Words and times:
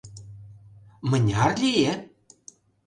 Мыняр 1.09 1.51
лие? 1.61 1.93